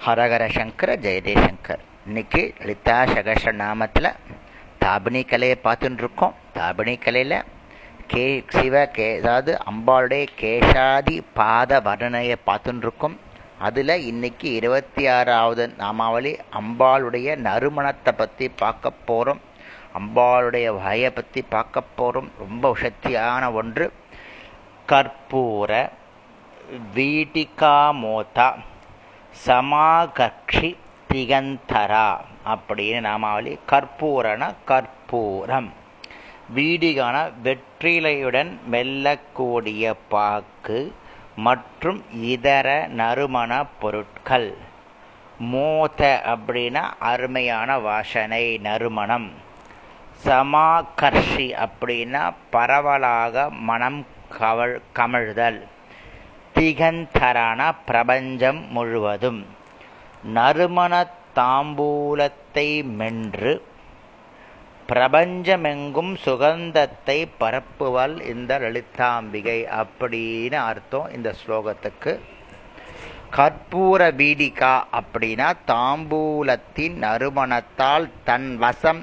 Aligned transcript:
ஹரஹர 0.00 0.44
சங்கர 0.48 0.90
ஜெய 0.96 1.18
ஜெயசங்கர் 1.26 1.82
இன்னைக்கு 2.06 2.42
லலிதா 2.60 2.96
சகஸ்ர 3.10 3.50
நாமத்தில் 3.58 4.10
தாபினி 4.80 5.22
கலையை 5.24 5.56
பார்த்துட்டு 5.64 5.98
இருக்கோம் 5.98 6.36
தாபினி 6.54 6.94
கலையில் 6.98 7.36
கே 8.06 8.24
சிவ 8.48 8.86
கே 8.88 9.08
அதாவது 9.16 9.52
அம்பாளுடைய 9.64 10.24
கேசாதி 10.40 11.16
பாத 11.34 11.80
வர்ணனையை 11.80 12.36
பார்த்துட்டு 12.46 12.86
இருக்கோம் 12.86 13.16
அதில் 13.58 13.94
இன்னைக்கு 14.06 14.48
இருபத்தி 14.52 15.06
ஆறாவது 15.08 15.66
நாமாவளி 15.76 16.32
அம்பாளுடைய 16.52 17.36
நறுமணத்தை 17.40 18.14
பற்றி 18.14 18.48
பார்க்க 18.56 18.92
போகிறோம் 19.04 19.42
அம்பாளுடைய 19.94 20.66
வகையை 20.76 21.10
பற்றி 21.10 21.42
பார்க்க 21.50 21.82
போகிறோம் 21.96 22.30
ரொம்ப 22.38 22.74
சக்தியான 22.80 23.52
ஒன்று. 23.52 23.86
கற்பூர 24.88 25.70
வீட்டிகாமோதா 26.94 28.48
சமாகக்ஷி 29.46 30.76
திகந்தரா 31.12 32.18
அப்படின்னு 32.46 33.00
நாமாவளி 33.00 33.58
கற்பூரன 33.70 34.54
கற்பூரம். 34.64 35.72
வீடிகான 36.48 37.30
வெற்றிலையுடன் 37.44 38.58
மெல்லக்கூடிய 38.70 39.94
பாக்கு 40.08 40.94
மற்றும் 41.36 42.04
இதர 42.22 42.86
நறுமண 42.86 43.64
பொருட்கள். 43.80 44.56
மோத 45.38 46.22
அப்படின்னா 46.26 46.90
அருமையான 46.98 47.78
வாசனை 47.78 48.58
நறுமணம். 48.58 49.32
சமாகர்ஷி 50.24 51.66
அப்படின்னா 51.66 52.34
பரவலாக 52.50 53.50
மனம் 53.50 54.06
கவழ் 54.38 54.80
கமழ்தல். 54.94 55.60
திகந்தரான 56.60 57.60
பிரபஞ்சம் 57.88 58.58
முழுவதும் 58.68 59.38
நறுமண 60.34 60.94
தாம்பூலத்தை 61.38 62.66
மென்று 62.98 63.52
பிரபஞ்சமெங்கும் 64.88 66.12
சுகந்தத்தை 66.24 67.16
பரப்புவல் 67.40 68.16
இந்த 68.32 68.58
லலிதாம்பிகை 68.58 69.58
அப்படின்னு 69.82 70.58
அர்த்தம் 70.70 71.08
இந்த 71.16 71.34
ஸ்லோகத்துக்கு. 71.40 72.12
கற்பூர 73.36 74.00
பீடிகா 74.20 74.74
அப்படின்னா 75.00 75.48
தாம்பூலத்தின் 75.72 76.96
நறுமணத்தால் 77.06 78.08
தன் 78.24 78.56
வசம் 78.56 79.02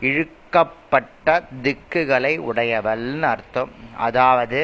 இழுக்கப்பட்ட 0.00 1.42
திக்குகளை 1.64 2.34
உடையவள்னு 2.50 3.28
அர்த்தம். 3.34 3.72
அதாவது 4.08 4.60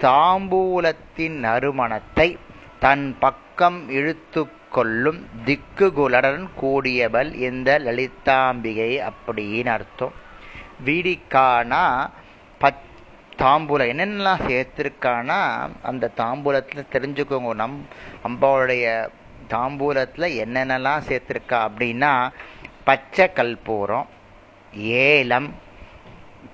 தாம்பூலத்தின் 0.00 1.36
நறுமணத்தை 1.38 2.38
தன் 2.78 3.16
பக்கம் 3.18 3.88
இழுத்து 3.88 4.48
கொள்ளும் 4.70 5.28
திக்குகளுடன் 5.44 6.48
கூடியவள் 6.62 7.34
இந்த 7.34 7.78
லலிதாம்பிகை 7.78 9.10
அப்படின்னு 9.10 9.66
அர்த்தம். 9.66 10.12
வீடிக்கானா 10.84 12.10
பச் 12.60 12.84
தாம்பூலம் 13.38 13.90
என்னென்னலாம் 13.92 14.42
சேர்த்துருக்கானா 14.48 15.68
அந்த 15.82 16.10
தாம்பூலத்தில் 16.16 16.90
தெரிஞ்சுக்கோங்க. 16.92 17.54
நம் 17.54 17.86
அம்பாவுடைய 18.28 19.08
தாம்பூலத்தில் 19.48 20.34
என்னென்னலாம் 20.44 21.02
சேர்த்துருக்கா 21.08 21.68
அப்படின்னா 21.68 22.32
பச்சை 22.84 23.30
கல்பூரம் 23.34 24.06
ஏலம் 24.72 25.54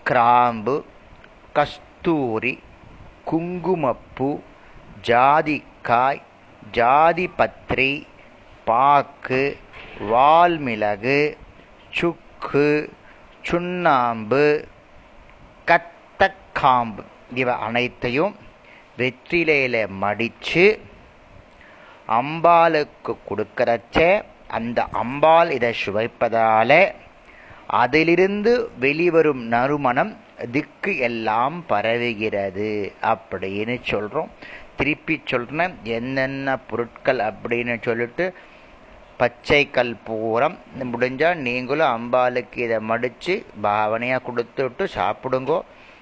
கிராம்பு 0.04 0.84
கஸ்தூரி 1.52 2.58
குங்குமப்பூ 3.32 4.28
ஜாதிக்காய் 5.08 6.20
ஜாதிபத்ரி 6.74 7.92
பாக்கு 8.66 9.42
வால்மிளகு 10.10 11.20
சுக்கு 11.92 12.66
சுண்ணாம்பு 13.44 14.44
கத்தக்காம்பு 15.68 17.02
இவை 17.34 17.54
அனைத்தையும் 17.66 18.34
வெற்றிலையில் 18.98 19.82
மடித்து 20.02 20.66
அம்பாளுக்கு 22.12 23.12
கொடுக்கறச்ச 23.28 23.98
அந்த 24.50 24.80
அம்பாள் 24.94 25.50
இதை 25.50 25.72
சுவைப்பதால 25.82 26.72
அதிலிருந்து 27.76 28.52
வெளிவரும் 28.78 29.42
நறுமணம் 29.48 30.12
திக்கு 30.50 30.96
எல்லாம் 30.98 31.64
பரவுகிறது 31.68 32.70
அப்படின்னு 33.02 33.74
சொல்கிறோம் 33.82 34.30
திருப்பி 34.76 35.20
சொல்றேன் 35.24 35.74
என்னென்ன 35.82 36.56
பொருட்கள் 36.58 37.18
அப்படின்னு 37.18 37.82
சொல்லிட்டு 37.82 38.34
பச்சை 39.16 39.70
கற்பூரம் 39.70 40.56
முடிஞ்சால் 40.92 41.42
நீங்களும் 41.46 41.92
அம்பாளுக்கு 41.96 42.56
இதை 42.56 42.78
மடித்து 42.80 43.46
பாவனையாக 43.62 44.22
கொடுத்துட்டு 44.28 44.86
சாப்பிடுங்கோ. 44.96 45.58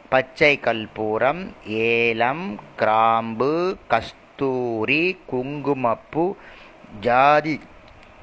பச்சை 0.08 0.60
கற்பூரம் 0.60 1.42
ஏலம் 1.64 2.58
கிராம்பு 2.76 3.76
கஸ்தூரி 3.88 5.18
குங்குமப்பூ 5.26 6.36
ஜாதி 7.00 7.60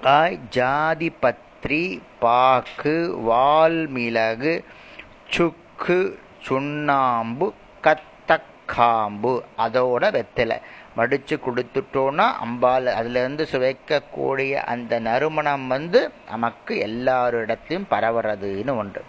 காய் 0.01 0.39
ஜாதி 0.49 1.11
பத்திரி 1.21 1.99
பாக்கு 2.21 2.95
வால்மிளகு 3.29 4.63
சுக் 5.29 5.63
கு 5.83 5.97
சுண்ணாம்பு 6.47 7.47
கத்தக்காம்பு. 7.85 9.33
அதோட 9.65 10.03
வெத்தலை. 10.17 10.57
மடிச்சு 10.97 11.35
கொடுத்துட்டோன்னா 11.45 12.25
அம்பாள் 12.43 12.87
அதுலேருந்து 12.99 13.43
சுவைக்கக்கூடிய 13.51 14.53
அந்த 14.73 14.93
நறுமணம் 15.07 15.65
வந்து 15.73 15.99
நமக்கு 16.31 16.73
எல்லாரிடத்தையும் 16.87 17.89
பரவுறதுன்னு 17.93 18.75
ஒன்று 18.81 19.03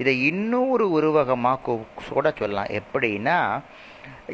இதை 0.00 0.14
இன்னொரு 0.30 0.84
உருவகமாக 0.96 1.78
கூட 2.10 2.26
சொல்லலாம். 2.38 2.72
எப்படின்னா 2.80 3.38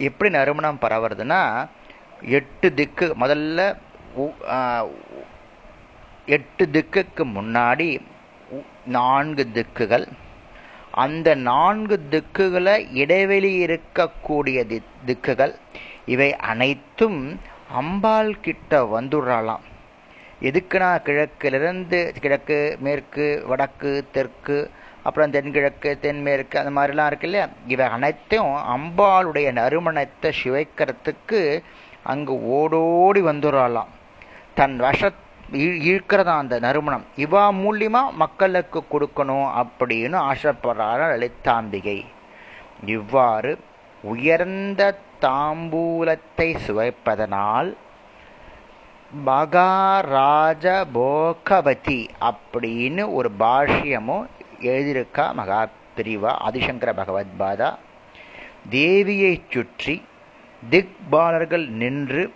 எப்படி 0.06 0.30
நறுமணம் 0.38 0.82
பரவுறதுன்னா 0.84 1.42
எட்டு 2.38 2.68
திக்கு 2.78 3.06
முதல்ல 3.22 3.60
எட்டு 6.36 6.64
திக்குக்கு 6.74 7.22
முன்னாடி 7.36 7.88
நான்கு 8.96 9.44
திக்குகள் 9.56 10.06
அந்த 10.90 11.34
நான்கு 11.34 12.00
திக்குகளை 12.10 12.94
இடைவெளி 12.94 13.64
இருக்கக்கூடிய 13.64 14.66
தி 14.66 14.82
திக்குகள் 15.06 15.54
இவை 16.06 16.36
அனைத்தும் 16.36 17.40
அம்பாள் 17.72 18.40
கிட்ட 18.40 19.00
வந்துடுறாளாம். 19.00 19.64
எதுக்குன்னா 20.42 21.02
கிழக்கிலிருந்து 21.02 22.14
கிழக்கு 22.20 22.76
மேற்கு 22.80 23.44
வடக்கு 23.46 24.08
தெற்கு 24.12 24.70
அப்புறம் 25.02 25.30
தென்கிழக்கு 25.30 25.98
தென்மேற்கு 26.00 26.58
அந்த 26.58 26.80
மாதிரிலாம் 26.80 27.06
இருக்கு 27.06 27.26
இல்லையா? 27.26 27.48
இவை 27.66 27.86
அனைத்தையும் 27.86 28.54
அம்பாளுடைய 28.54 29.52
நறுமணத்தை 29.52 30.32
சிவைக்கிறதுக்கு 30.44 31.62
அங்கு 32.02 32.44
ஓடோடி 32.44 33.22
வந்துடுறாளாம். 33.22 33.92
தன் 34.54 34.80
வசத் 34.80 35.28
ஈர்க்கிறதா 35.52 36.36
அந்த 36.36 36.58
நறுமணம். 36.58 37.04
இவா 37.16 37.50
மூலியமா 37.52 38.12
மக்களுக்கு 38.12 38.82
கொடுக்கணும் 38.90 39.64
அப்படின்னு 39.64 40.32
ஆசைப்படுறார 40.32 41.00
லலிதாம்பிகை. 41.12 42.04
இவ்வாறு 42.86 43.58
உயர்ந்த 44.02 44.98
தாம்பூலத்தை 45.20 46.56
சுவைப்பதனால் 46.66 47.76
மகாராஜ 49.24 50.86
போகவதி 50.92 52.10
அப்படின்னு 52.20 53.12
ஒரு 53.12 53.30
பாஷ்யமும் 53.38 54.26
எழுதியிருக்கா 54.60 55.32
மகா 55.32 55.68
பிரிவா 55.96 56.34
ஆதிசங்கர 56.48 56.92
பகவத் 56.92 57.36
பாதா. 57.38 57.74
தேவியை 58.70 59.40
சுற்றி 59.50 60.02
திக்பாலர்கள் 60.70 61.68
நின்று 61.68 62.34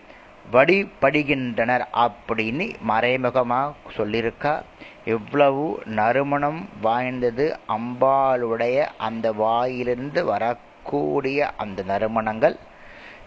வழிபடுகின்றனர் 0.52 1.86
அப்படின்னு 1.92 2.80
மறைமுகமாக 2.80 3.72
சொல்லியிருக்கா. 3.96 4.62
எவ்வளவு 5.04 5.82
நறுமணம் 5.86 6.68
வாய்ந்தது 6.80 7.58
அம்பாளுடைய 7.68 8.86
அந்த 8.98 9.32
வாயிலிருந்து 9.32 10.24
வரக்கூடிய 10.24 11.52
அந்த 11.56 11.82
நறுமணங்கள். 11.82 12.56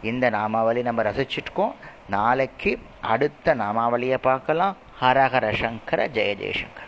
இந்த 0.02 0.30
நாமாவளி 0.30 0.82
நம்ம 0.82 1.04
ரசிச்சிருக்கோம். 1.04 1.74
நாளைக்கு 2.10 2.80
அடுத்த 3.02 3.56
நாமாவளியை 3.56 4.18
பார்க்கலாம். 4.18 4.76
ஹரஹர 5.02 5.54
சங்கர 5.54 6.08
ஜெய 6.08 6.36
ஜெயசங்கர். 6.42 6.86